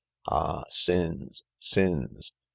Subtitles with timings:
[0.27, 2.31] Ah, sins, sins!